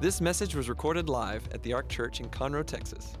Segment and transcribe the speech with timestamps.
[0.00, 3.14] This message was recorded live at the Ark Church in Conroe, Texas.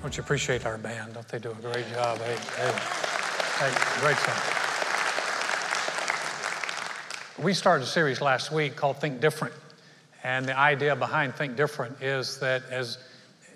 [0.00, 1.12] Don't you appreciate our band?
[1.12, 2.18] Don't they do a great job?
[2.18, 2.72] Hey, hey,
[3.58, 4.42] hey, great job.
[7.44, 9.52] We started a series last week called Think Different.
[10.24, 12.98] And the idea behind Think Different is that as,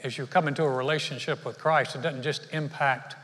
[0.05, 3.17] as you come into a relationship with Christ, it doesn't just impact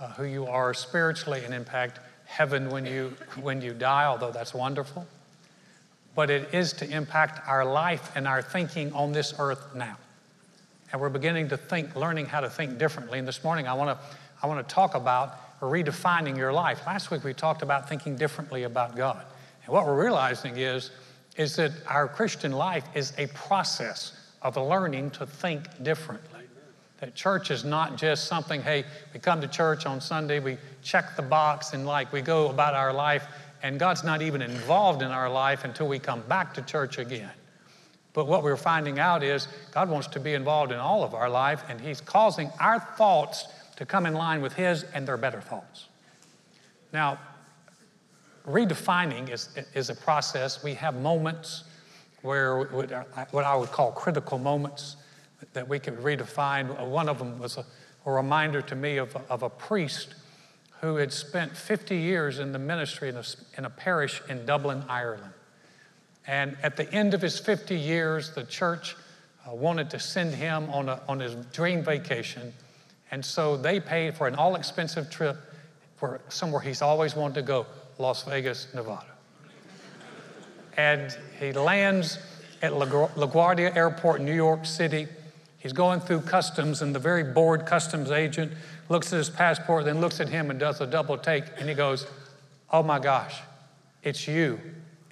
[0.00, 3.12] uh, who you are spiritually and impact heaven when you,
[3.42, 5.04] when you die, although that's wonderful
[6.14, 9.96] but it is to impact our life and our thinking on this earth now.
[10.92, 13.18] And we're beginning to think, learning how to think differently.
[13.18, 14.06] And this morning, I want to
[14.42, 16.86] I want to talk about redefining your life.
[16.86, 19.24] Last week, we talked about thinking differently about God.
[19.64, 20.90] And what we're realizing is,
[21.36, 24.12] is that our Christian life is a process
[24.42, 26.42] of learning to think differently.
[27.00, 31.16] That church is not just something, hey, we come to church on Sunday, we check
[31.16, 33.26] the box, and like we go about our life
[33.64, 37.30] and God's not even involved in our life until we come back to church again.
[38.12, 41.30] But what we're finding out is God wants to be involved in all of our
[41.30, 45.40] life, and He's causing our thoughts to come in line with His, and they're better
[45.40, 45.88] thoughts.
[46.92, 47.18] Now,
[48.46, 50.62] redefining is, is a process.
[50.62, 51.64] We have moments
[52.20, 54.96] where what I would call critical moments
[55.54, 56.86] that we can redefine.
[56.86, 57.64] One of them was a,
[58.04, 60.14] a reminder to me of, of a priest
[60.84, 63.24] who had spent 50 years in the ministry in a,
[63.56, 65.32] in a parish in Dublin, Ireland.
[66.26, 68.94] And at the end of his 50 years, the church
[69.48, 72.52] uh, wanted to send him on, a, on his dream vacation.
[73.10, 75.38] And so they paid for an all expensive trip
[75.96, 79.06] for somewhere he's always wanted to go Las Vegas, Nevada.
[80.76, 82.18] and he lands
[82.60, 85.06] at LaGuardia Airport in New York City.
[85.58, 88.52] He's going through customs, and the very bored customs agent
[88.88, 91.74] looks at his passport, then looks at him and does a double take, and he
[91.74, 92.06] goes,
[92.70, 93.40] Oh my gosh,
[94.02, 94.60] it's you,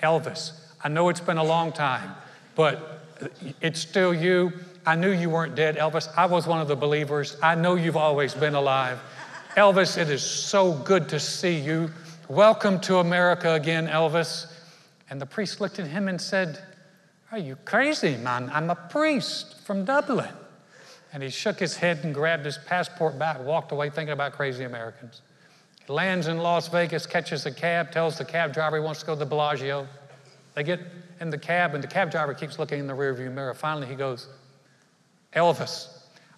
[0.03, 0.53] Elvis.
[0.83, 2.15] I know it's been a long time,
[2.55, 3.01] but
[3.61, 4.53] it's still you.
[4.85, 6.13] I knew you weren't dead, Elvis.
[6.17, 7.37] I was one of the believers.
[7.43, 9.01] I know you've always been alive.
[9.57, 11.91] Elvis, it is so good to see you.
[12.29, 14.53] Welcome to America again, Elvis.
[15.09, 16.59] And the priest looked at him and said,
[17.31, 18.51] Are you crazy, man?
[18.53, 20.33] I'm a priest from Dublin.
[21.13, 24.65] And he shook his head and grabbed his passport back, walked away thinking about crazy
[24.65, 25.21] Americans.
[25.87, 29.07] He lands in Las Vegas, catches a cab, tells the cab driver he wants to
[29.07, 29.87] go to the Bellagio.
[30.55, 30.81] They get
[31.21, 33.55] in the cab, and the cab driver keeps looking in the rearview mirror.
[33.55, 34.29] Finally, he goes,
[35.35, 35.89] Elvis,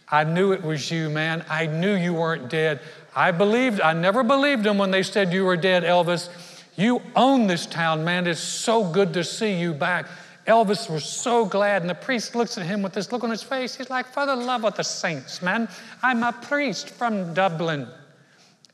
[0.08, 1.44] I knew it was you, man.
[1.48, 2.80] I knew you weren't dead.
[3.14, 6.28] I believed, I never believed them when they said you were dead, Elvis.
[6.76, 8.26] You own this town, man.
[8.26, 10.06] It's so good to see you back.
[10.46, 13.42] Elvis was so glad, and the priest looks at him with this look on his
[13.42, 13.74] face.
[13.74, 15.68] He's like, For the love of the saints, man,
[16.02, 17.88] I'm a priest from Dublin.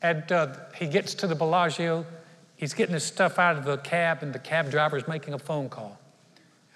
[0.01, 2.05] And uh, he gets to the Bellagio.
[2.55, 5.39] He's getting his stuff out of the cab, and the cab driver is making a
[5.39, 5.97] phone call.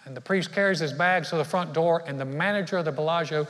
[0.06, 2.92] And the priest carries his bags to the front door, and the manager of the
[2.92, 3.48] Bellagio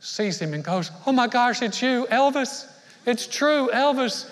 [0.00, 2.66] sees him and goes, Oh my gosh, it's you, Elvis.
[3.06, 4.28] It's true, Elvis.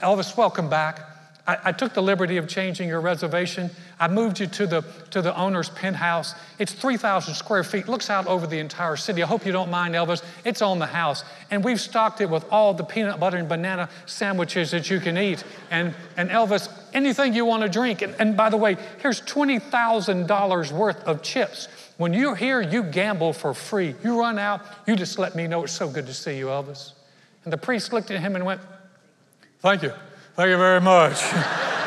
[0.00, 1.00] Elvis, welcome back.
[1.46, 3.70] I, I, took the liberty of changing your reservation.
[3.98, 6.34] I moved you to the, to the owner's penthouse.
[6.58, 9.22] It's 3,000 square feet, looks out over the entire city.
[9.22, 10.22] I hope you don't mind, Elvis.
[10.44, 11.24] It's on the house.
[11.50, 15.16] And we've stocked it with all the peanut butter and banana sandwiches that you can
[15.16, 15.44] eat.
[15.70, 18.02] And, and Elvis, anything you want to drink.
[18.02, 21.68] And, and by the way, here's $20,000 worth of chips.
[21.96, 23.94] When you're here, you gamble for free.
[24.04, 26.92] You run out, you just let me know it's so good to see you, Elvis.
[27.44, 28.60] And the priest looked at him and went,
[29.60, 29.92] Thank you.
[30.34, 31.22] Thank you very much.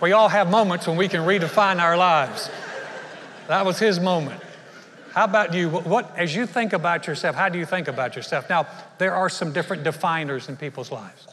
[0.00, 2.50] we all have moments when we can redefine our lives.
[3.48, 4.40] That was his moment.
[5.12, 5.68] How about you?
[5.68, 8.48] What, as you think about yourself, how do you think about yourself?
[8.48, 8.66] Now,
[8.98, 11.26] there are some different definers in people's lives.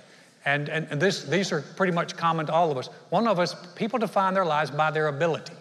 [0.45, 2.89] And, and, and this, these are pretty much common to all of us.
[3.09, 5.53] One of us, people define their lives by their ability.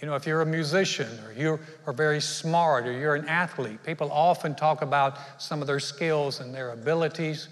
[0.00, 3.82] You know, if you're a musician or you are very smart or you're an athlete,
[3.84, 7.48] people often talk about some of their skills and their abilities,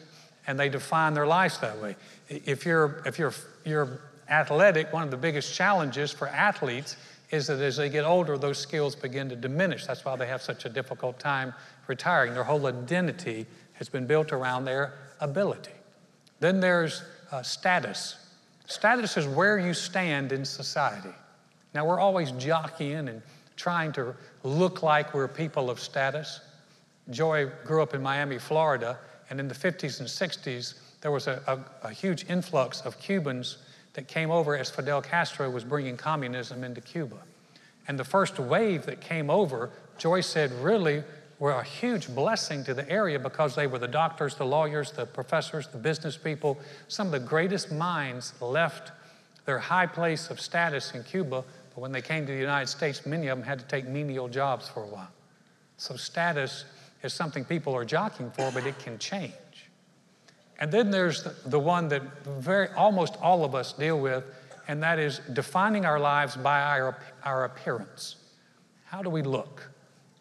[0.46, 1.96] and they define their lives that way.
[2.28, 3.32] If you're, if you're,
[3.64, 4.00] you're
[4.32, 6.96] athletic, one of the biggest challenges for athletes
[7.30, 9.86] is that as they get older, those skills begin to diminish.
[9.86, 11.52] That's why they have such a difficult time
[11.86, 12.34] retiring.
[12.34, 15.72] Their whole identity has been built around their ability.
[16.40, 18.16] Then there's uh, status.
[18.66, 21.14] Status is where you stand in society.
[21.74, 23.22] Now, we're always jockeying and
[23.56, 24.14] trying to
[24.44, 26.40] look like we're people of status.
[27.10, 28.98] Joy grew up in Miami, Florida,
[29.30, 33.58] and in the 50s and 60s, there was a, a, a huge influx of Cubans
[33.94, 37.18] that came over as Fidel Castro was bringing communism into Cuba.
[37.88, 41.02] And the first wave that came over, Joy said, really
[41.38, 45.04] were a huge blessing to the area because they were the doctors, the lawyers, the
[45.04, 46.58] professors, the business people.
[46.86, 48.92] Some of the greatest minds left
[49.44, 51.42] their high place of status in Cuba,
[51.74, 54.28] but when they came to the United States, many of them had to take menial
[54.28, 55.10] jobs for a while.
[55.78, 56.64] So status
[57.02, 59.32] is something people are jockeying for, but it can change.
[60.58, 64.24] And then there's the, one that very almost all of us deal with,
[64.68, 68.16] and that is defining our lives by our, our appearance.
[68.84, 69.68] How do we look?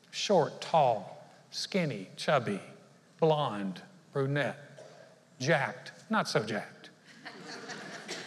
[0.10, 2.60] Short, tall, skinny, chubby,
[3.20, 3.82] blonde,
[4.14, 4.58] brunette,
[5.40, 6.90] jacked, not so jacked.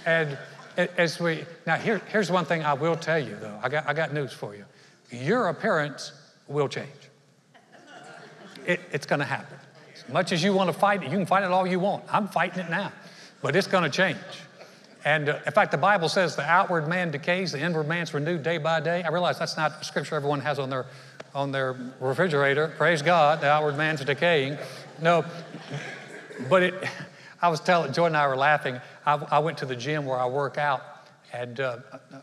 [0.07, 0.39] and
[0.77, 3.59] as we, now here, here's one thing I will tell you though.
[3.63, 4.65] I got, I got news for you.
[5.11, 6.13] Your appearance
[6.49, 6.89] will change.
[8.67, 9.59] It, it's going to happen.
[10.09, 12.05] Much as you want to fight it, you can fight it all you want.
[12.11, 12.93] I'm fighting it now,
[13.43, 14.19] but it's going to change.
[15.05, 18.43] And uh, in fact, the Bible says the outward man decays, the inward man's renewed
[18.43, 19.03] day by day.
[19.03, 20.87] I realize that's not the scripture everyone has on their,
[21.35, 22.73] on their refrigerator.
[22.77, 24.57] Praise God, the outward man's decaying.
[25.01, 25.25] No,
[26.49, 26.75] but it,
[27.43, 28.81] I was telling, Joy and I were laughing.
[29.05, 30.83] I, I went to the gym where I work out,
[31.33, 31.79] and uh,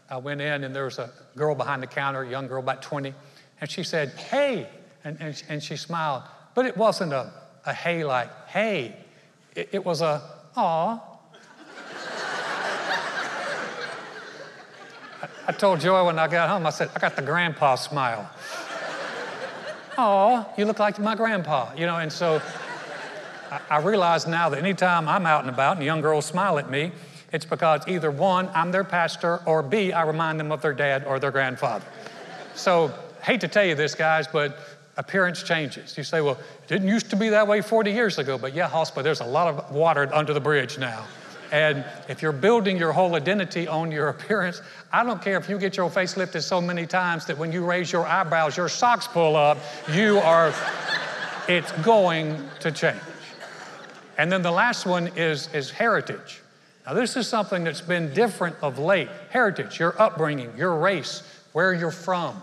[0.09, 2.81] I went in, and there was a girl behind the counter, a young girl about
[2.81, 3.13] 20,
[3.59, 4.67] and she said, Hey,
[5.03, 6.23] and, and, and she smiled.
[6.55, 7.31] But it wasn't a,
[7.65, 8.95] a hey like, hey,
[9.55, 10.21] it, it was a,
[10.55, 10.99] aw.
[15.21, 18.29] I, I told Joy when I got home, I said, I got the grandpa smile.
[19.97, 22.41] Aw, you look like my grandpa, you know, and so
[23.69, 26.91] I realize now that anytime I'm out and about and young girls smile at me,
[27.33, 31.05] it's because either one, I'm their pastor, or B, I remind them of their dad
[31.05, 31.85] or their grandfather.
[32.55, 32.93] So,
[33.23, 34.57] hate to tell you this, guys, but
[34.97, 35.97] appearance changes.
[35.97, 38.69] You say, well, it didn't used to be that way 40 years ago, but yeah,
[38.69, 41.05] Hospa, there's a lot of water under the bridge now.
[41.51, 44.61] And if you're building your whole identity on your appearance,
[44.91, 47.65] I don't care if you get your face lifted so many times that when you
[47.65, 49.57] raise your eyebrows, your socks pull up,
[49.91, 50.53] you are,
[51.49, 53.01] it's going to change.
[54.17, 56.41] And then the last one is, is heritage.
[56.85, 59.09] Now, this is something that's been different of late.
[59.29, 61.21] Heritage, your upbringing, your race,
[61.51, 62.41] where you're from.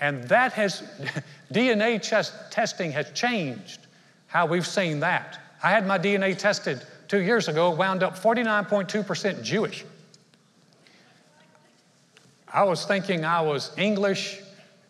[0.00, 0.82] And that has,
[1.52, 3.86] DNA test, testing has changed
[4.26, 5.40] how we've seen that.
[5.62, 9.84] I had my DNA tested two years ago, wound up 49.2% Jewish.
[12.52, 14.40] I was thinking I was English,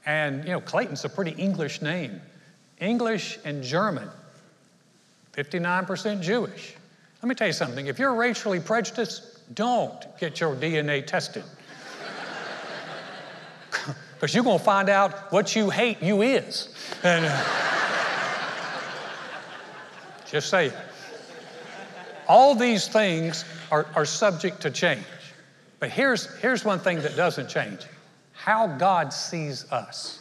[0.07, 2.21] and you know, Clayton's a pretty English name.
[2.81, 4.09] English and German.
[5.33, 6.75] 59% Jewish.
[7.23, 11.45] Let me tell you something if you're racially prejudiced, don't get your DNA tested.
[14.19, 16.75] Because you're going to find out what you hate you is.
[17.05, 17.45] And, uh,
[20.27, 20.75] just say it.
[22.27, 25.05] All these things are, are subject to change.
[25.79, 27.81] But here's, here's one thing that doesn't change
[28.33, 30.21] how God sees us.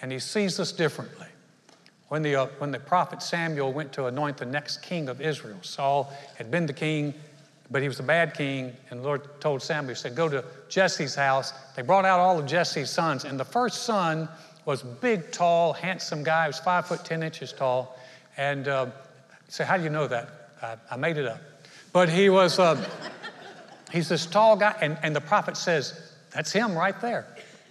[0.00, 1.26] And He sees us differently.
[2.08, 5.58] When the, uh, when the prophet Samuel went to anoint the next king of Israel,
[5.62, 7.14] Saul had been the king,
[7.72, 8.76] but he was a bad king.
[8.90, 11.52] And the Lord told Samuel, He said, Go to Jesse's house.
[11.74, 13.24] They brought out all of Jesse's sons.
[13.24, 14.28] And the first son
[14.66, 16.44] was big, tall, handsome guy.
[16.44, 17.98] He was five foot 10 inches tall.
[18.36, 18.86] And uh,
[19.48, 20.28] say, How do you know that?
[20.60, 21.40] I, I made it up.
[21.94, 22.76] But he was, uh,
[23.90, 24.76] he's this tall guy.
[24.82, 27.26] And, and the prophet says, That's him right there.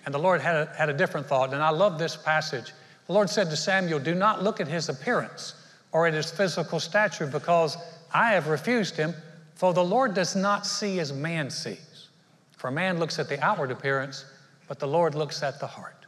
[0.06, 1.54] And the Lord had a, had a different thought.
[1.54, 2.74] And I love this passage.
[3.06, 5.54] The Lord said to Samuel, Do not look at his appearance
[5.92, 7.78] or at his physical stature, because
[8.14, 9.14] I have refused him.
[9.62, 12.10] For the Lord does not see as man sees.
[12.58, 14.26] For man looks at the outward appearance,
[14.68, 16.08] but the Lord looks at the heart.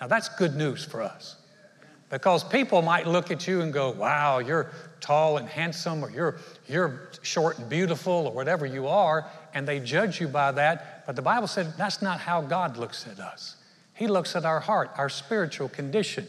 [0.00, 1.34] Now that's good news for us.
[2.08, 6.38] Because people might look at you and go, wow, you're tall and handsome, or you're,
[6.68, 11.04] you're short and beautiful, or whatever you are, and they judge you by that.
[11.04, 13.56] But the Bible said that's not how God looks at us.
[13.94, 16.28] He looks at our heart, our spiritual condition,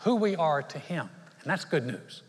[0.00, 1.08] who we are to Him.
[1.42, 2.22] And that's good news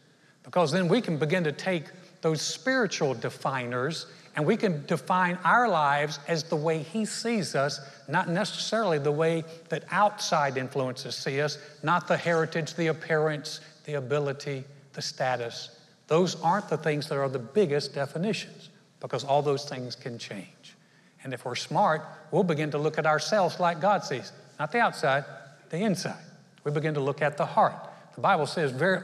[0.44, 1.86] because then we can begin to take
[2.22, 4.08] those spiritual definers
[4.38, 9.12] and we can define our lives as the way He sees us, not necessarily the
[9.12, 15.72] way that outside influences see us, not the heritage, the appearance, the ability, the status.
[16.06, 18.70] Those aren't the things that are the biggest definitions
[19.00, 20.76] because all those things can change.
[21.24, 24.32] And if we're smart, we'll begin to look at ourselves like God sees.
[24.60, 25.26] Not the outside,
[25.70, 26.24] the inside.
[26.64, 27.74] We begin to look at the heart.
[28.18, 29.02] The Bible says very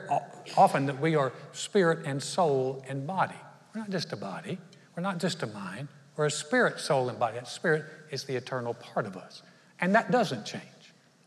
[0.58, 3.36] often that we are spirit and soul and body.
[3.74, 4.58] We're not just a body,
[4.96, 7.36] we're not just a mind, we're a spirit, soul, and body.
[7.36, 9.44] That spirit is the eternal part of us.
[9.80, 10.64] And that doesn't change,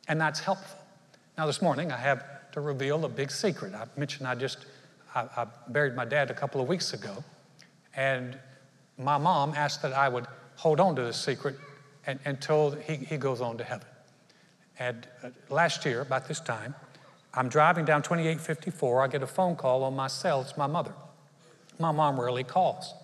[0.08, 0.80] and that's helpful.
[1.38, 3.72] Now, this morning, I have to reveal a big secret.
[3.72, 4.66] I mentioned I just
[5.14, 7.22] I, I buried my dad a couple of weeks ago,
[7.94, 8.36] and
[8.98, 10.26] my mom asked that I would
[10.56, 11.54] hold on to this secret
[12.04, 13.86] and, until he, he goes on to heaven.
[14.76, 16.74] And uh, last year, about this time,
[17.36, 19.02] I'm driving down 2854.
[19.02, 20.40] I get a phone call on my cell.
[20.40, 20.92] It's my mother.
[21.78, 22.94] My mom rarely calls.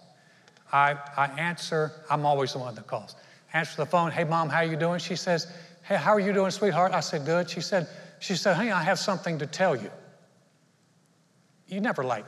[0.73, 3.15] I, I answer, I'm always the one that calls.
[3.53, 4.99] Answer the phone, hey mom, how you doing?
[4.99, 5.53] She says,
[5.85, 6.93] hey, how are you doing, sweetheart?
[6.93, 7.51] I said, good.
[7.51, 7.87] She said,
[8.23, 9.91] she said, Hey, I have something to tell you.
[11.67, 12.25] You never like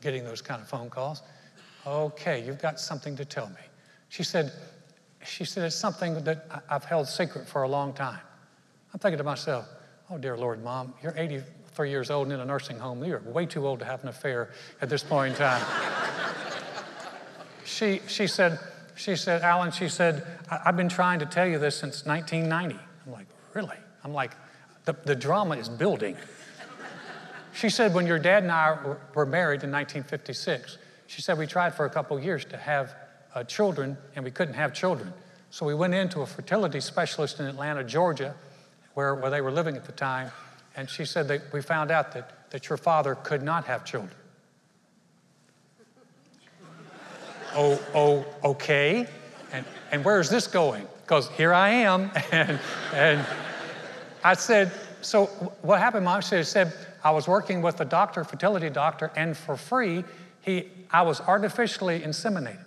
[0.00, 1.22] getting those kind of phone calls.
[1.86, 3.62] Okay, you've got something to tell me.
[4.08, 4.50] She said,
[5.24, 8.18] she said, it's something that I've held secret for a long time.
[8.92, 9.68] I'm thinking to myself,
[10.10, 13.04] oh dear Lord, mom, you're 83 years old and in a nursing home.
[13.04, 14.50] You're way too old to have an affair
[14.80, 15.64] at this point in time.
[17.64, 18.58] she, she said,
[18.96, 22.82] she said, Alan, she said, I've been trying to tell you this since 1990.
[23.06, 23.76] I'm like, really?
[24.02, 24.32] I'm like,
[24.84, 26.16] the, the drama is building.
[27.52, 31.74] She said, when your dad and I were married in 1956, she said, we tried
[31.74, 32.94] for a couple years to have
[33.34, 35.12] uh, children and we couldn't have children.
[35.50, 38.34] So we went into a fertility specialist in Atlanta, Georgia,
[38.94, 40.30] where, where they were living at the time.
[40.76, 44.14] And she said that we found out that, that your father could not have children.
[47.54, 49.06] oh, oh, okay.
[49.52, 50.86] And, and where's this going?
[51.02, 52.10] Because here I am.
[52.32, 52.60] And,
[52.92, 53.26] and
[54.22, 55.26] I said, so
[55.62, 56.20] what happened, Mom?
[56.20, 56.72] She said,
[57.04, 60.04] I was working with a doctor, fertility doctor, and for free,
[60.40, 62.64] he, I was artificially inseminated.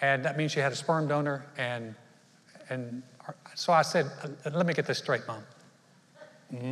[0.00, 1.44] And that means you had a sperm donor.
[1.56, 1.94] And,
[2.68, 3.02] and
[3.54, 5.42] so I said, uh, let me get this straight, Mom.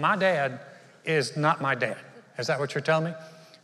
[0.00, 0.60] My dad
[1.04, 1.98] is not my dad.
[2.38, 3.12] Is that what you're telling me?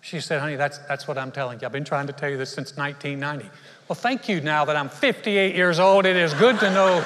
[0.00, 1.66] She said, honey, that's, that's what I'm telling you.
[1.66, 3.50] I've been trying to tell you this since 1990.
[3.88, 6.04] Well, thank you now that I'm 58 years old.
[6.04, 7.04] It is good to know.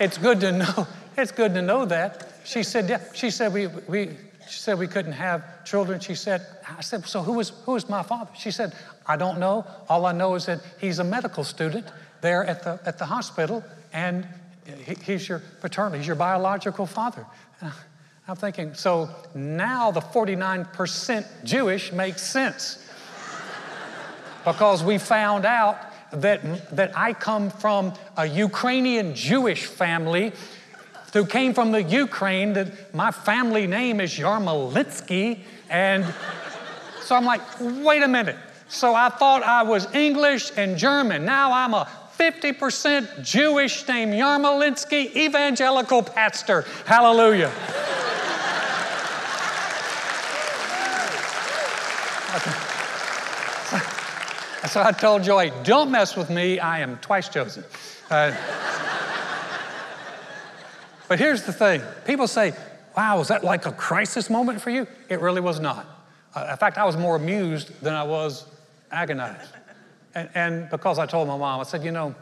[0.00, 0.86] it's good to know.
[1.18, 2.30] It's good to know that.
[2.44, 3.00] She said, yeah.
[3.14, 4.10] She said we, we,
[4.48, 5.98] she said we couldn't have children.
[5.98, 6.46] She said,
[6.78, 8.30] I said, so who was, who was my father?
[8.36, 8.74] She said,
[9.06, 9.66] I don't know.
[9.88, 11.86] All I know is that he's a medical student
[12.20, 14.26] there at the, at the hospital, and
[15.02, 17.24] he's your paternal, he's your biological father.
[17.62, 17.70] Uh,
[18.28, 22.84] I'm thinking, so now the 49% Jewish makes sense.
[24.44, 25.76] because we found out
[26.10, 30.32] that, that I come from a Ukrainian Jewish family
[31.12, 35.40] who came from the Ukraine, that my family name is Yarmolitsky.
[35.70, 36.04] And
[37.02, 38.36] so I'm like, wait a minute.
[38.68, 41.24] So I thought I was English and German.
[41.24, 46.64] Now I'm a 50% Jewish named Yarmolinsky evangelical pastor.
[46.84, 47.50] Hallelujah.
[54.68, 56.58] So I told Joy, don't mess with me.
[56.58, 57.64] I am twice chosen.
[58.10, 58.34] Uh,
[61.08, 62.52] but here's the thing people say,
[62.96, 64.86] wow, was that like a crisis moment for you?
[65.08, 65.86] It really was not.
[66.34, 68.44] Uh, in fact, I was more amused than I was
[68.90, 69.52] agonized.
[70.16, 72.14] And, and because I told my mom, I said, you know,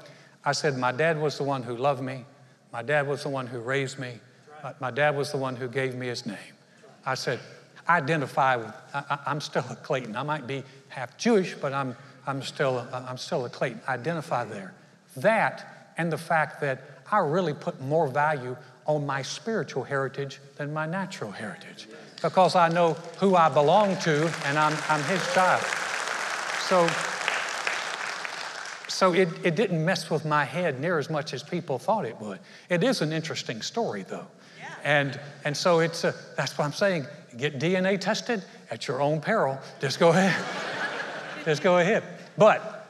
[0.44, 2.24] I said, my dad was the one who loved me.
[2.72, 4.18] My dad was the one who raised me.
[4.64, 6.36] My, my dad was the one who gave me his name.
[7.06, 7.38] I said,
[7.86, 10.16] I identify with, I, am still a Clayton.
[10.16, 11.96] I might be half Jewish, but I'm,
[12.26, 13.80] I'm, still, I'm still a Clayton.
[13.86, 14.74] I identify there.
[15.16, 16.82] That and the fact that
[17.12, 21.86] I really put more value on my spiritual heritage than my natural heritage
[22.20, 25.62] because I know who I belong to and I'm, I'm his child.
[26.68, 26.88] So,
[28.94, 32.20] so it, it didn't mess with my head near as much as people thought it
[32.20, 32.38] would.
[32.68, 34.26] It is an interesting story, though.
[34.84, 37.06] And, and so it's a, that's what I'm saying.
[37.36, 39.58] Get DNA tested at your own peril.
[39.80, 40.44] Just go ahead.
[41.44, 42.04] Just go ahead.
[42.36, 42.86] But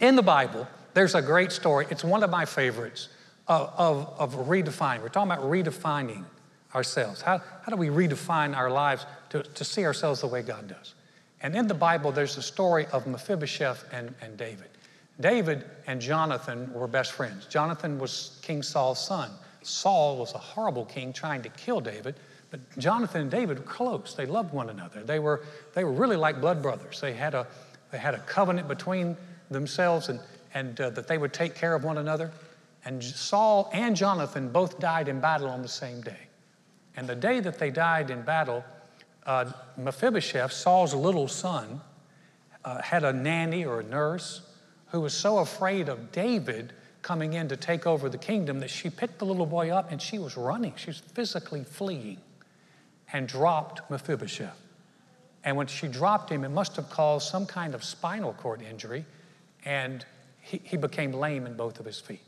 [0.00, 1.86] in the Bible, there's a great story.
[1.90, 3.08] It's one of my favorites
[3.48, 5.02] of, of, of redefining.
[5.02, 6.24] We're talking about redefining
[6.74, 7.20] ourselves.
[7.20, 10.94] How, how do we redefine our lives to, to see ourselves the way God does?
[11.40, 14.68] And in the Bible, there's a story of Mephibosheth and, and David.
[15.20, 17.46] David and Jonathan were best friends.
[17.46, 19.30] Jonathan was King Saul's son.
[19.62, 22.16] Saul was a horrible king trying to kill David,
[22.50, 24.14] but Jonathan and David were close.
[24.14, 25.02] They loved one another.
[25.02, 25.42] They were,
[25.74, 27.00] they were really like blood brothers.
[27.00, 27.46] They had a,
[27.90, 29.16] they had a covenant between
[29.50, 30.18] themselves and,
[30.54, 32.30] and uh, that they would take care of one another.
[32.84, 36.28] And Saul and Jonathan both died in battle on the same day.
[36.96, 38.64] And the day that they died in battle,
[39.24, 41.80] uh, Mephibosheth, Saul's little son,
[42.64, 44.42] uh, had a nanny or a nurse
[44.92, 48.90] who was so afraid of David coming in to take over the kingdom that she
[48.90, 50.74] picked the little boy up and she was running.
[50.76, 52.18] She was physically fleeing
[53.12, 54.58] and dropped Mephibosheth.
[55.44, 59.04] And when she dropped him, it must have caused some kind of spinal cord injury,
[59.64, 60.04] and
[60.40, 62.20] he, he became lame in both of his feet.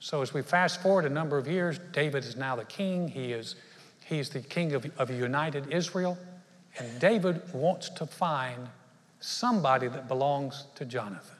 [0.00, 3.06] So as we fast forward a number of years, David is now the king.
[3.06, 3.54] He is
[4.04, 6.18] he's the king of, of united Israel.
[6.78, 8.68] And David wants to find
[9.20, 11.35] somebody that belongs to Jonathan.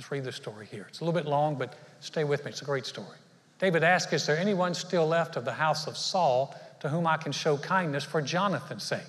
[0.00, 0.86] Let's read the story here.
[0.88, 2.50] It's a little bit long, but stay with me.
[2.52, 3.18] It's a great story.
[3.58, 7.18] David asked, Is there anyone still left of the house of Saul to whom I
[7.18, 9.04] can show kindness for Jonathan's sake?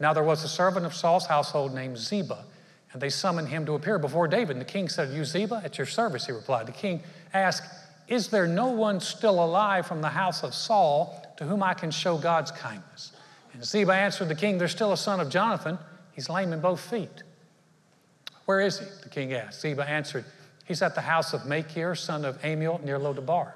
[0.00, 2.44] Now there was a servant of Saul's household named Ziba,
[2.92, 4.56] And they summoned him to appear before David.
[4.56, 6.66] And the king said, You Ziba, at your service, he replied.
[6.66, 7.62] The king asked,
[8.08, 11.92] Is there no one still alive from the house of Saul to whom I can
[11.92, 13.12] show God's kindness?
[13.52, 15.78] And Ziba answered the king, There's still a son of Jonathan.
[16.10, 17.22] He's lame in both feet.
[18.46, 18.86] Where is he?
[19.02, 19.60] The king asked.
[19.60, 20.24] Ziba answered,
[20.64, 23.52] He's at the house of Machir, son of Amiel, near Lodabar.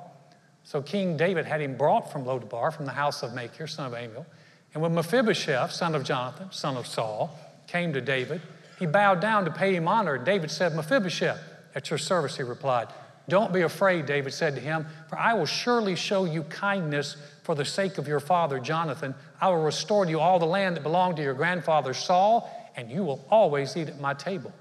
[0.62, 3.94] So King David had him brought from Lodabar, from the house of Machir, son of
[3.94, 4.26] Amiel.
[4.74, 8.40] And when Mephibosheth, son of Jonathan, son of Saul, came to David,
[8.78, 10.18] he bowed down to pay him honor.
[10.18, 11.40] David said, Mephibosheth,
[11.74, 12.88] at your service, he replied.
[13.28, 17.54] Don't be afraid, David said to him, for I will surely show you kindness for
[17.54, 19.14] the sake of your father Jonathan.
[19.40, 22.90] I will restore to you all the land that belonged to your grandfather Saul, and
[22.90, 24.52] you will always eat at my table.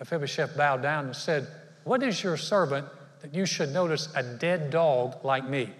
[0.00, 1.48] Mephibosheth bowed down and said,
[1.84, 2.86] What is your servant
[3.22, 5.70] that you should notice a dead dog like me?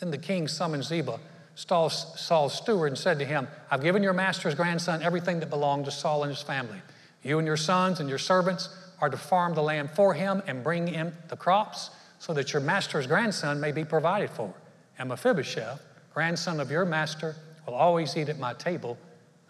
[0.00, 1.20] Then the king summoned Ziba,
[1.54, 5.90] Saul's steward, and said to him, I've given your master's grandson everything that belonged to
[5.90, 6.80] Saul and his family.
[7.22, 8.68] You and your sons and your servants
[9.00, 12.62] are to farm the land for him and bring him the crops so that your
[12.62, 14.52] master's grandson may be provided for.
[14.98, 15.82] And Mephibosheth,
[16.14, 18.98] grandson of your master, will always eat at my table.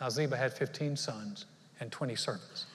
[0.01, 1.47] Now Ziba had 15 sons
[1.81, 2.67] and 20 servants.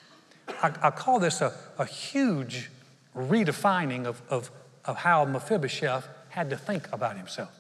[0.48, 2.70] I, I call this a, a huge
[3.16, 4.52] redefining of, of,
[4.84, 7.52] of how Mephibosheth had to think about himself.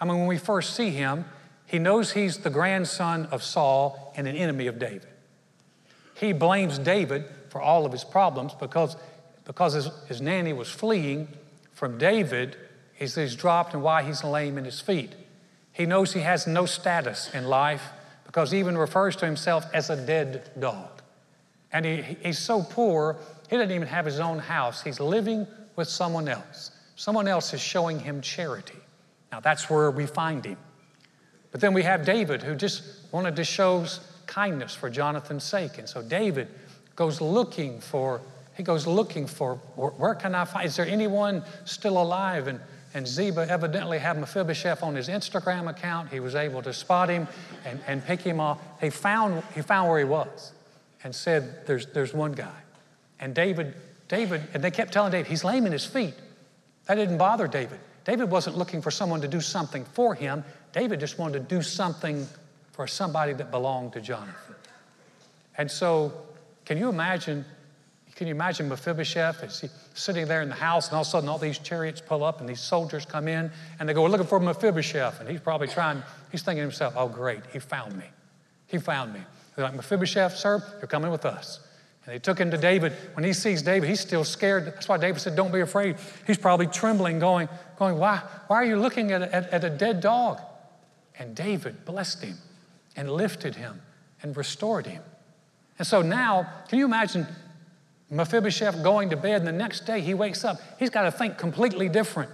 [0.00, 1.24] I mean, when we first see him,
[1.66, 5.06] he knows he's the grandson of Saul and an enemy of David.
[6.14, 8.96] He blames David for all of his problems because,
[9.44, 11.28] because his, his nanny was fleeing
[11.72, 12.56] from David.
[12.94, 15.14] He's, he's dropped and why he's lame in his feet.
[15.72, 17.90] He knows he has no status in life
[18.24, 20.95] because he even refers to himself as a dead dog.
[21.72, 23.16] And he, he's so poor,
[23.48, 24.82] he doesn't even have his own house.
[24.82, 25.46] He's living
[25.76, 26.70] with someone else.
[26.96, 28.78] Someone else is showing him charity.
[29.30, 30.56] Now, that's where we find him.
[31.52, 32.82] But then we have David, who just
[33.12, 33.86] wanted to show
[34.26, 35.78] kindness for Jonathan's sake.
[35.78, 36.48] And so David
[36.96, 38.20] goes looking for,
[38.56, 42.48] he goes looking for, where can I find, is there anyone still alive?
[42.48, 42.60] And,
[42.94, 46.10] and Ziba evidently had Mephibosheth on his Instagram account.
[46.10, 47.28] He was able to spot him
[47.64, 48.58] and, and pick him off.
[48.80, 50.52] He found, he found where he was
[51.06, 52.58] and said, there's, there's one guy.
[53.20, 53.74] And David,
[54.08, 56.14] David, and they kept telling David, he's lame in his feet.
[56.86, 57.78] That didn't bother David.
[58.04, 60.42] David wasn't looking for someone to do something for him.
[60.72, 62.26] David just wanted to do something
[62.72, 64.56] for somebody that belonged to Jonathan.
[65.56, 66.12] And so,
[66.64, 67.44] can you imagine?
[68.16, 71.28] Can you imagine Mephibosheth he's sitting there in the house, and all of a sudden
[71.28, 74.26] all these chariots pull up, and these soldiers come in, and they go, We're looking
[74.26, 75.20] for Mephibosheth.
[75.20, 78.06] And he's probably trying, he's thinking to himself, Oh, great, he found me.
[78.66, 79.20] He found me.
[79.56, 81.60] They're like, Mephibosheth, sir, you're coming with us.
[82.04, 82.92] And they took him to David.
[83.14, 84.66] When he sees David, he's still scared.
[84.66, 85.96] That's why David said, Don't be afraid.
[86.26, 90.00] He's probably trembling, going, going Why, why are you looking at, at, at a dead
[90.00, 90.40] dog?
[91.18, 92.36] And David blessed him
[92.94, 93.80] and lifted him
[94.22, 95.02] and restored him.
[95.78, 97.26] And so now, can you imagine
[98.10, 100.60] Mephibosheth going to bed and the next day he wakes up?
[100.78, 102.30] He's got to think completely different.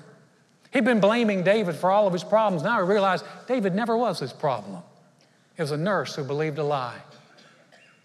[0.73, 2.63] He'd been blaming David for all of his problems.
[2.63, 4.83] Now he realized David never was his problem.
[5.57, 6.99] It was a nurse who believed a lie.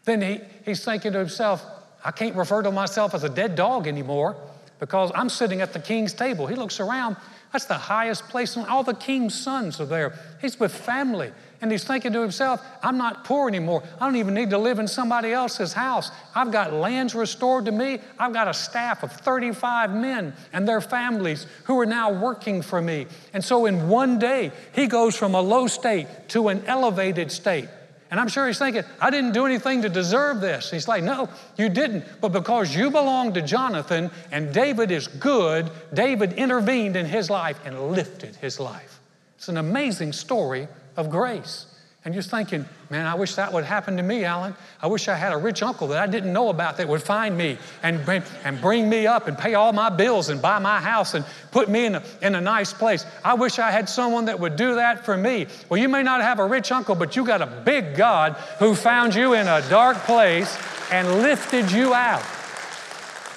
[0.08, 1.66] Then he, he's thinking to himself,
[2.04, 4.38] I can't refer to myself as a dead dog anymore
[4.80, 6.48] because I'm sitting at the king's table.
[6.48, 7.18] He looks around,
[7.52, 10.18] that's the highest place, and all the king's sons are there.
[10.40, 11.34] He's with family.
[11.60, 13.84] And he's thinking to himself, I'm not poor anymore.
[14.00, 16.10] I don't even need to live in somebody else's house.
[16.34, 18.00] I've got lands restored to me.
[18.18, 22.82] I've got a staff of 35 men and their families who are now working for
[22.82, 23.08] me.
[23.34, 27.68] And so in one day, he goes from a low state to an elevated state.
[28.10, 30.72] And I'm sure he's thinking, I didn't do anything to deserve this.
[30.72, 32.06] He's like, No, you didn't.
[32.22, 37.60] But because you belong to Jonathan and David is good, David intervened in his life
[37.66, 39.00] and lifted his life.
[39.38, 41.68] It's an amazing story of grace.
[42.08, 44.56] And you're thinking, man, I wish that would happen to me, Alan.
[44.82, 47.38] I wish I had a rich uncle that I didn't know about that would find
[47.38, 50.80] me and bring, and bring me up and pay all my bills and buy my
[50.80, 53.06] house and put me in a, in a nice place.
[53.26, 55.48] I wish I had someone that would do that for me.
[55.68, 58.74] Well, you may not have a rich uncle, but you got a big God who
[58.74, 60.58] found you in a dark place
[60.90, 62.24] and lifted you out.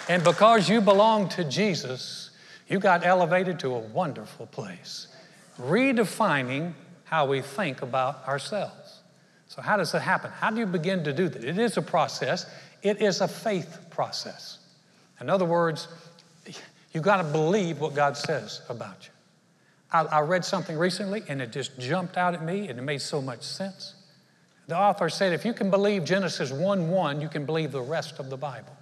[0.08, 2.30] And because you belong to Jesus,
[2.68, 5.08] you got elevated to a wonderful place,
[5.60, 6.74] redefining
[7.10, 9.00] how we think about ourselves.
[9.48, 10.30] So, how does that happen?
[10.30, 11.42] How do you begin to do that?
[11.42, 12.46] It is a process,
[12.84, 14.58] it is a faith process.
[15.20, 15.88] In other words,
[16.92, 19.12] you've got to believe what God says about you.
[19.90, 23.02] I, I, read something recently and it just jumped out at me and it made
[23.02, 23.94] so much sense.
[24.68, 28.20] The author said if you can believe Genesis 1 1, you can believe the rest
[28.20, 28.76] of the Bible.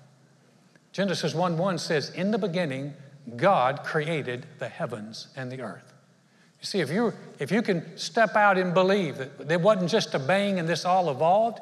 [0.93, 2.93] Genesis 1 1 says, In the beginning,
[3.37, 5.95] God created the heavens and the earth.
[6.61, 10.15] You see, if you, if you can step out and believe that it wasn't just
[10.15, 11.61] a bang and this all evolved,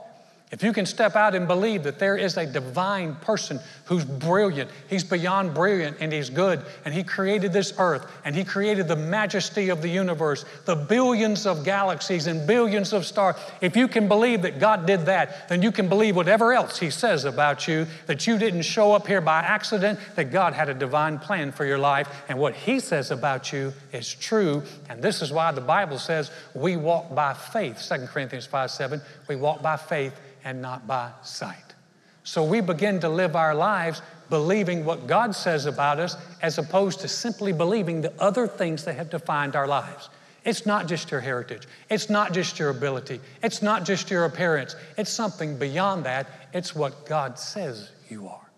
[0.52, 4.70] if you can step out and believe that there is a divine person who's brilliant,
[4.88, 8.94] he's beyond brilliant and he's good, and he created this earth, and he created the
[8.94, 13.34] majesty of the universe, the billions of galaxies and billions of stars.
[13.60, 16.90] If you can believe that God did that, then you can believe whatever else he
[16.90, 20.74] says about you, that you didn't show up here by accident, that God had a
[20.74, 24.62] divine plan for your life, and what he says about you is true.
[24.88, 27.84] And this is why the Bible says we walk by faith.
[27.88, 30.14] 2 Corinthians 5 7, we walk by faith
[30.46, 31.74] and not by sight.
[32.22, 37.00] So we begin to live our lives believing what God says about us as opposed
[37.00, 40.08] to simply believing the other things that have defined our lives.
[40.44, 41.66] It's not just your heritage.
[41.90, 43.20] It's not just your ability.
[43.42, 44.76] It's not just your appearance.
[44.96, 46.28] It's something beyond that.
[46.52, 48.48] It's what God says you are.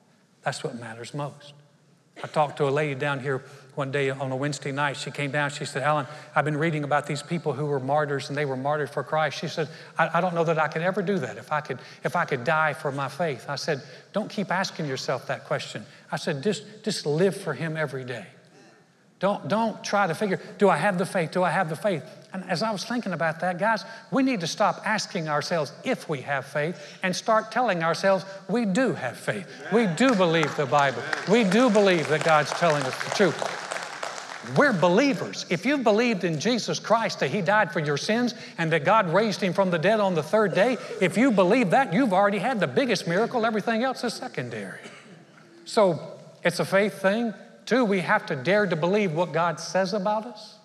[0.43, 1.55] That's what matters most.
[2.23, 3.43] I talked to a lady down here
[3.75, 4.97] one day on a Wednesday night.
[4.97, 5.51] She came down.
[5.51, 8.57] She said, Alan, I've been reading about these people who were martyrs and they were
[8.57, 9.39] martyred for Christ.
[9.39, 11.79] She said, I, I don't know that I could ever do that if I could,
[12.03, 13.47] if I could die for my faith.
[13.49, 15.87] I said, Don't keep asking yourself that question.
[16.11, 18.27] I said, just, just live for Him every day.
[19.21, 21.33] Don't, don't try to figure, do I have the faith?
[21.33, 22.05] Do I have the faith?
[22.33, 26.09] And as I was thinking about that, guys, we need to stop asking ourselves if
[26.09, 29.47] we have faith and start telling ourselves we do have faith.
[29.73, 31.03] We do believe the Bible.
[31.31, 33.65] We do believe that God's telling us the truth.
[34.57, 35.47] We're believers.
[35.51, 39.13] If you've believed in Jesus Christ that He died for your sins and that God
[39.13, 42.39] raised Him from the dead on the third day, if you believe that, you've already
[42.39, 43.45] had the biggest miracle.
[43.45, 44.81] Everything else is secondary.
[45.65, 47.35] So it's a faith thing.
[47.67, 50.58] Two, we have to dare to believe what God says about us.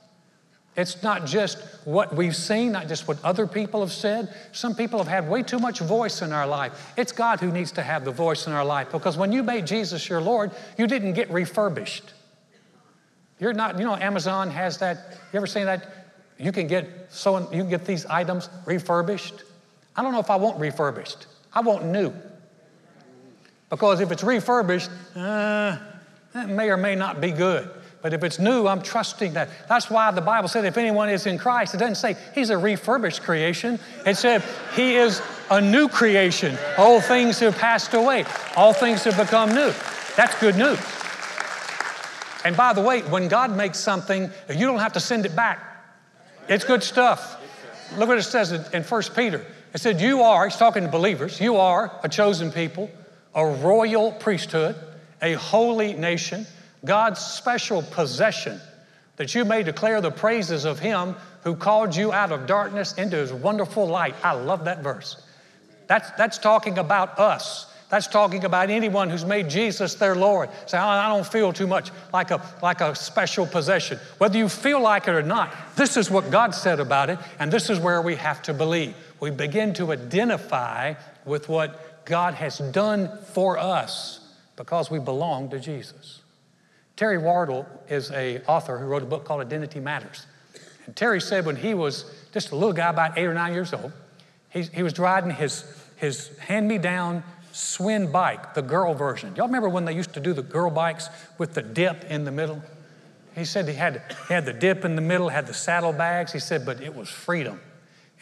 [0.75, 4.33] It's not just what we've seen, not just what other people have said.
[4.53, 6.93] Some people have had way too much voice in our life.
[6.97, 9.67] It's God who needs to have the voice in our life because when you made
[9.67, 12.13] Jesus your Lord, you didn't get refurbished.
[13.39, 15.19] You're not, you know, Amazon has that.
[15.31, 15.87] You ever seen that?
[16.39, 19.43] You can get so you can get these items refurbished.
[19.95, 21.27] I don't know if I want refurbished.
[21.53, 22.13] I want new.
[23.69, 25.77] Because if it's refurbished, uh,
[26.33, 27.69] that may or may not be good.
[28.03, 29.47] But if it's new, I'm trusting that.
[29.69, 32.57] That's why the Bible said if anyone is in Christ, it doesn't say he's a
[32.57, 33.79] refurbished creation.
[34.05, 34.43] It said
[34.75, 36.57] he is a new creation.
[36.77, 38.25] All things have passed away,
[38.57, 39.73] all things have become new.
[40.17, 40.79] That's good news.
[42.43, 45.61] And by the way, when God makes something, you don't have to send it back.
[46.49, 47.39] It's good stuff.
[47.97, 49.45] Look what it says in 1 Peter.
[49.73, 52.91] It said, You are, he's talking to believers, you are a chosen people,
[53.33, 54.75] a royal priesthood,
[55.21, 56.45] a holy nation,
[56.85, 58.59] God's special possession,
[59.15, 63.17] that you may declare the praises of him who called you out of darkness into
[63.17, 64.15] his wonderful light.
[64.23, 65.21] I love that verse.
[65.87, 67.67] That's, that's talking about us.
[67.89, 70.49] That's talking about anyone who's made Jesus their Lord.
[70.65, 73.99] Say, I don't feel too much like a, like a special possession.
[74.17, 77.51] Whether you feel like it or not, this is what God said about it, and
[77.51, 78.95] this is where we have to believe.
[79.19, 85.59] We begin to identify with what God has done for us because we belong to
[85.59, 86.22] Jesus.
[86.95, 90.25] Terry Wardle is a author who wrote a book called Identity Matters.
[90.85, 93.73] And Terry said when he was just a little guy, about eight or nine years
[93.73, 93.91] old,
[94.49, 99.35] he, he was riding his, his hand-me-down Schwinn bike, the girl version.
[99.35, 102.31] Y'all remember when they used to do the girl bikes with the dip in the
[102.31, 102.61] middle?
[103.35, 106.31] He said he had, he had the dip in the middle, had the saddlebags.
[106.31, 107.59] He said, but it was freedom.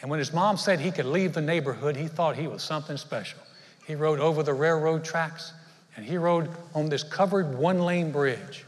[0.00, 2.96] And when his mom said he could leave the neighborhood, he thought he was something
[2.96, 3.38] special.
[3.86, 5.52] He rode over the railroad tracks
[5.96, 8.64] and he rode on this covered one lane bridge.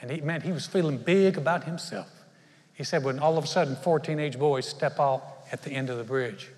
[0.00, 2.10] And he, man, he was feeling big about himself.
[2.74, 5.88] He said, when all of a sudden four teenage boys step out at the end
[5.88, 6.50] of the bridge,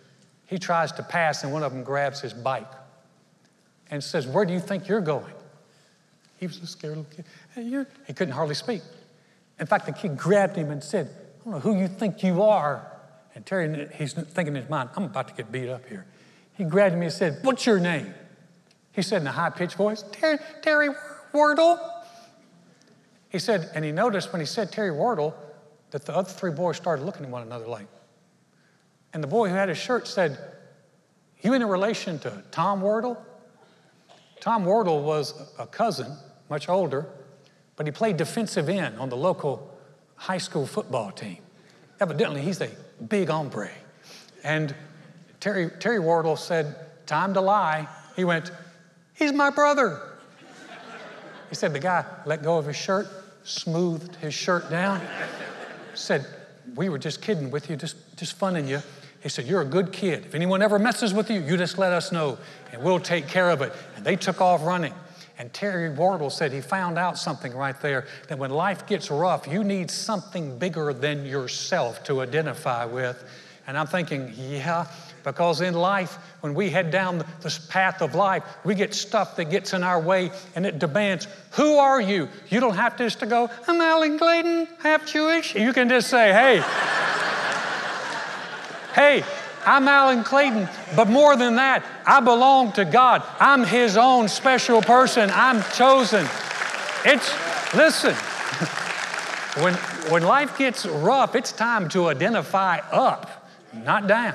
[0.47, 2.67] he tries to pass and one of them grabs his bike
[3.91, 5.33] and says, Where do you think you're going?
[6.39, 7.25] He was a scared little kid.
[7.55, 8.83] Hey, he couldn't hardly speak.
[9.61, 12.43] In fact, the kid grabbed him and said, I don't know who you think you
[12.43, 12.87] are.
[13.35, 16.07] And Terry, he's thinking in his mind, I'm about to get beat up here.
[16.57, 18.15] He grabbed me and said, What's your name?
[18.99, 20.89] He said in a high pitched voice, Terry, Terry
[21.33, 21.79] Wardle.
[23.29, 25.37] He said, and he noticed when he said Terry Wardle
[25.93, 27.87] that the other three boys started looking at one another like.
[29.13, 30.37] And the boy who had his shirt said,
[31.43, 33.25] You in a relation to Tom Wardle?
[34.41, 36.17] Tom Wardle was a cousin,
[36.51, 37.07] much older,
[37.77, 39.79] but he played defensive end on the local
[40.17, 41.39] high school football team.
[42.01, 42.71] Evidently, he's a
[43.09, 43.71] big hombre.
[44.43, 44.75] And
[45.39, 46.75] Terry, Terry Wardle said,
[47.07, 47.87] Time to lie.
[48.17, 48.51] He went,
[49.19, 50.01] He's my brother.
[51.49, 53.09] He said, The guy let go of his shirt,
[53.43, 55.01] smoothed his shirt down,
[55.95, 56.25] said,
[56.77, 58.81] We were just kidding with you, just, just funning you.
[59.23, 60.27] He said, You're a good kid.
[60.27, 62.39] If anyone ever messes with you, you just let us know
[62.73, 63.73] and we'll take care of it.
[63.97, 64.95] And they took off running.
[65.39, 69.47] And Terry Wardle said he found out something right there that when life gets rough,
[69.47, 73.25] you need something bigger than yourself to identify with.
[73.69, 74.87] And I'm thinking, yeah,
[75.29, 79.51] Because in life, when we head down this path of life, we get stuff that
[79.51, 82.31] gets in our way and it demands, Who are you?
[82.49, 85.55] You don't have to just go, I'm Alan Clayton, half Jewish.
[85.55, 86.57] You can just say, Hey,
[88.95, 89.23] hey,
[89.67, 93.23] I'm Alan Clayton, but more than that, I belong to God.
[93.39, 95.29] I'm His own special person.
[95.31, 96.27] I'm chosen.
[97.05, 97.35] It's,
[97.75, 98.15] listen,
[99.63, 99.75] when,
[100.11, 104.35] when life gets rough, it's time to identify up, not down.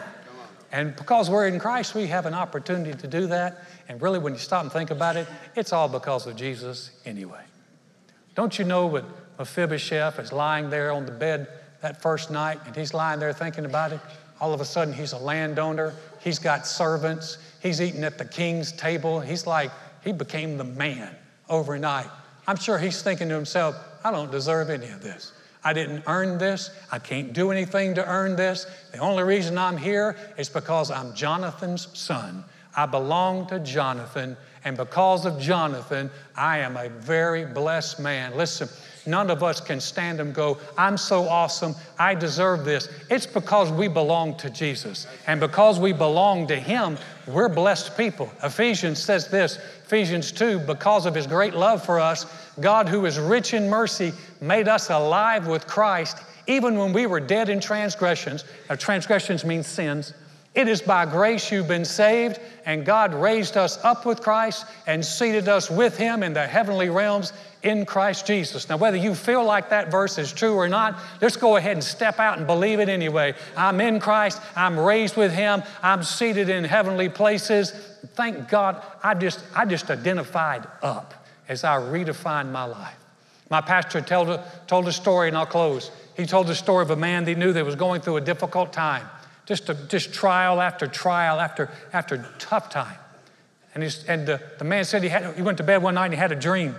[0.74, 3.64] And because we're in Christ, we have an opportunity to do that.
[3.88, 7.44] And really, when you stop and think about it, it's all because of Jesus anyway.
[8.34, 9.06] Don't you know that
[9.38, 11.48] Mephibosheth is lying there on the bed
[11.82, 14.00] that first night and he's lying there thinking about it?
[14.42, 15.94] All of a sudden, he's a landowner.
[16.20, 17.38] He's got servants.
[17.62, 19.20] He's eating at the king's table.
[19.20, 19.70] He's like,
[20.04, 21.16] he became the man
[21.50, 22.08] overnight.
[22.48, 25.34] I'm sure he's thinking to himself, I don't deserve any of this.
[25.64, 26.72] I didn't earn this.
[26.92, 28.66] I can't do anything to earn this.
[28.92, 32.44] The only reason I'm here is because I'm Jonathan's son.
[32.76, 38.36] I belong to Jonathan, and because of Jonathan, I am a very blessed man.
[38.36, 38.68] Listen,
[39.06, 42.88] none of us can stand and go, I'm so awesome, I deserve this.
[43.10, 45.08] It's because we belong to Jesus.
[45.28, 48.32] And because we belong to Him, we're blessed people.
[48.44, 52.26] Ephesians says this Ephesians 2 because of His great love for us,
[52.60, 57.20] God, who is rich in mercy, made us alive with Christ, even when we were
[57.20, 58.44] dead in transgressions.
[58.70, 60.14] Now, transgressions means sins.
[60.56, 65.04] It is by grace you've been saved, and God raised us up with Christ and
[65.04, 67.34] seated us with Him in the heavenly realms
[67.64, 68.68] in Christ Jesus.
[68.70, 71.84] Now, whether you feel like that verse is true or not, let's go ahead and
[71.84, 73.34] step out and believe it anyway.
[73.56, 77.72] I'm in Christ, I'm raised with Him, I'm seated in heavenly places.
[78.16, 81.14] Thank God, I just, I just identified up
[81.48, 82.98] as I redefined my life.
[83.50, 85.92] My pastor told told a story, and I'll close.
[86.18, 88.22] He told the story of a man that he knew that was going through a
[88.22, 89.08] difficult time,
[89.46, 92.98] just, a, just trial after trial after, after tough time.
[93.74, 96.14] And, and the, the man said he, had, he went to bed one night and
[96.14, 96.76] he had a dream.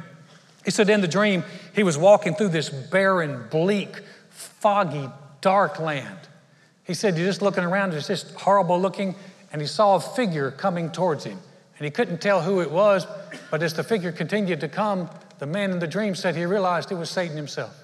[0.64, 4.00] He said in the dream, he was walking through this barren, bleak,
[4.30, 5.08] foggy,
[5.40, 6.18] dark land.
[6.84, 9.14] He said, You're just looking around, it's just horrible looking,
[9.52, 11.38] and he saw a figure coming towards him.
[11.78, 13.06] And he couldn't tell who it was,
[13.50, 16.92] but as the figure continued to come, the man in the dream said he realized
[16.92, 17.74] it was Satan himself.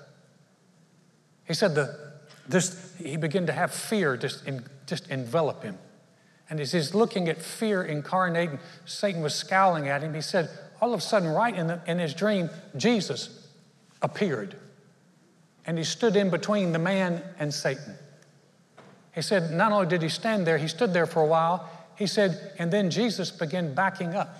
[1.44, 2.12] He said the,
[2.48, 5.76] this, he began to have fear just, in, just envelop him.
[6.48, 8.50] And as he's looking at fear incarnate,
[8.84, 10.48] Satan was scowling at him, he said,
[10.80, 13.48] all of a sudden, right in, the, in his dream, Jesus
[14.02, 14.56] appeared.
[15.66, 17.94] And he stood in between the man and Satan.
[19.14, 21.68] He said, not only did he stand there, he stood there for a while.
[21.96, 24.34] He said, and then Jesus began backing up.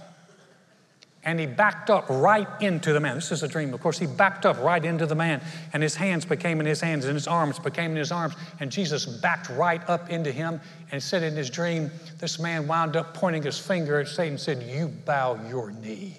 [1.22, 3.16] And he backed up right into the man.
[3.16, 3.74] This is a dream.
[3.74, 5.42] Of course, he backed up right into the man,
[5.74, 8.35] and his hands became in his hands, and his arms became in his arms.
[8.59, 12.96] And Jesus backed right up into him and said in his dream, This man wound
[12.96, 16.16] up pointing his finger at Satan and said, You bow your knee.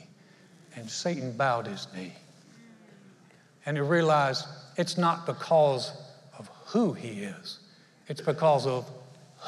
[0.76, 2.14] And Satan bowed his knee.
[3.66, 4.46] And he realized
[4.78, 5.92] it's not because
[6.38, 7.60] of who he is,
[8.08, 8.90] it's because of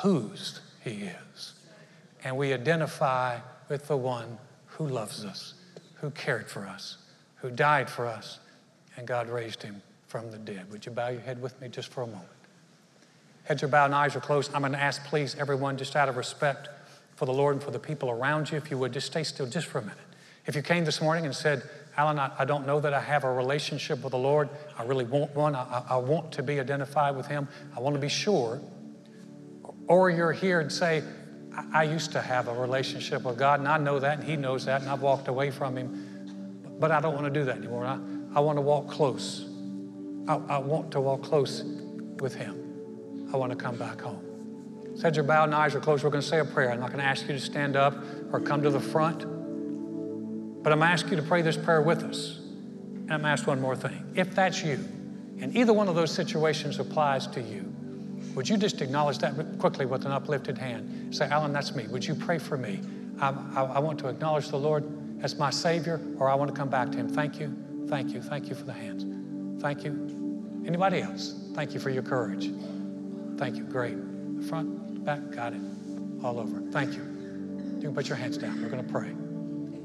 [0.02, 1.54] whose he is.
[2.24, 5.56] And we identify with the one who loves us,
[5.96, 6.98] who cared for us,
[7.38, 8.40] who died for us,
[8.98, 10.72] and God raised him from the dead.
[10.72, 12.28] Would you bow your head with me just for a moment?
[13.46, 14.54] Heads are bowed and eyes are closed.
[14.54, 16.70] I'm going to ask, please, everyone, just out of respect
[17.16, 19.48] for the Lord and for the people around you, if you would just stay still
[19.48, 19.98] just for a minute.
[20.46, 21.64] If you came this morning and said,
[21.96, 25.06] Alan, I, I don't know that I have a relationship with the Lord, I really
[25.06, 28.60] want one, I, I want to be identified with Him, I want to be sure.
[29.88, 31.04] Or you're here and say,
[31.56, 34.36] I, I used to have a relationship with God, and I know that, and He
[34.36, 37.58] knows that, and I've walked away from Him, but I don't want to do that
[37.58, 37.86] anymore.
[37.86, 38.00] I,
[38.36, 39.46] I want to walk close.
[40.28, 41.64] I, I want to walk close
[42.20, 43.30] with Him.
[43.32, 44.22] I want to come back home.
[44.96, 46.04] So your bowed and eyes are closed.
[46.04, 46.72] We're going to say a prayer.
[46.72, 47.96] I'm not going to ask you to stand up
[48.32, 49.26] or come to the front.
[50.64, 52.40] But I'm asking you to pray this prayer with us.
[52.40, 54.12] And I'm asked one more thing.
[54.16, 54.80] If that's you,
[55.42, 57.70] and either one of those situations applies to you,
[58.34, 61.14] would you just acknowledge that quickly with an uplifted hand?
[61.14, 61.86] Say, Alan, that's me.
[61.88, 62.80] Would you pray for me?
[63.20, 64.84] I, I, I want to acknowledge the Lord
[65.22, 67.10] as my Savior, or I want to come back to Him.
[67.10, 67.56] Thank you,
[67.88, 69.06] thank you, thank you for the hands.
[69.62, 70.64] Thank you.
[70.66, 71.36] Anybody else?
[71.54, 72.52] Thank you for your courage.
[73.38, 73.64] Thank you.
[73.64, 73.98] Great.
[74.48, 75.62] Front, back, got it.
[76.24, 76.62] All over.
[76.72, 77.04] Thank you.
[77.76, 78.62] You can put your hands down.
[78.62, 79.14] We're going to pray.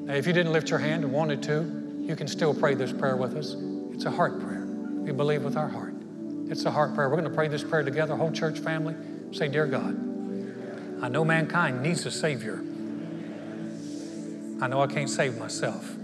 [0.09, 2.90] Now, if you didn't lift your hand and wanted to, you can still pray this
[2.94, 3.55] prayer with us.
[3.92, 4.64] It's a heart prayer.
[4.64, 5.92] We believe with our heart.
[6.49, 7.11] It's a heart prayer.
[7.11, 8.94] We're going to pray this prayer together, whole church family.
[9.33, 12.59] Say, Dear God, I know mankind needs a Savior.
[14.62, 15.94] I know I can't save myself.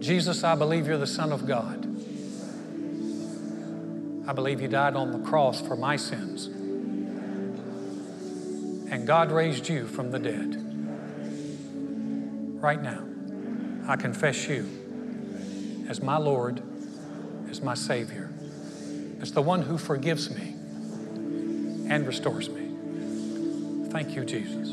[0.00, 1.84] Jesus, I believe you're the Son of God.
[4.26, 6.46] I believe you died on the cross for my sins.
[8.90, 10.65] and God raised you from the dead.
[12.66, 13.06] Right now,
[13.86, 16.60] I confess you as my Lord,
[17.48, 18.28] as my Savior,
[19.20, 20.56] as the one who forgives me
[21.88, 23.88] and restores me.
[23.92, 24.70] Thank you, Jesus.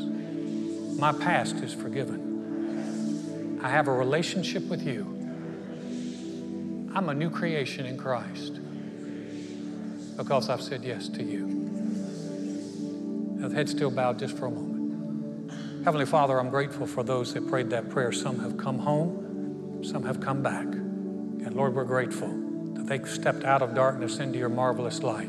[0.98, 3.60] My past is forgiven.
[3.62, 5.04] I have a relationship with you.
[6.96, 8.58] I'm a new creation in Christ
[10.16, 11.46] because I've said yes to you.
[13.36, 14.73] Now, the head still bowed just for a moment.
[15.84, 18.10] Heavenly Father, I'm grateful for those that prayed that prayer.
[18.10, 20.64] Some have come home, some have come back.
[20.64, 25.28] And Lord, we're grateful that they stepped out of darkness into your marvelous light.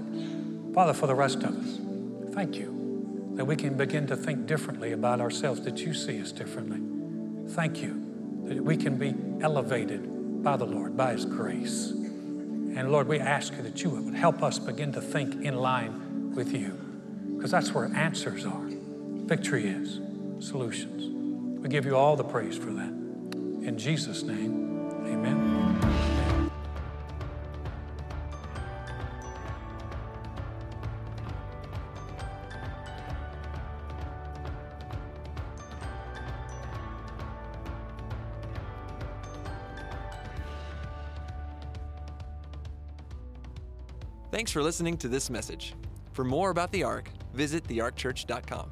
[0.73, 4.93] Father, for the rest of us, thank you that we can begin to think differently
[4.93, 6.79] about ourselves, that you see us differently.
[7.53, 9.13] Thank you that we can be
[9.43, 11.89] elevated by the Lord, by His grace.
[11.91, 16.33] And Lord, we ask you that you would help us begin to think in line
[16.33, 16.79] with you,
[17.35, 18.63] because that's where answers are.
[18.63, 19.99] Victory is,
[20.39, 21.61] solutions.
[21.61, 22.91] We give you all the praise for that.
[22.91, 25.55] In Jesus' name, amen.
[44.31, 45.75] Thanks for listening to this message.
[46.11, 48.69] For more about the Ark, visit thearkchurch.com.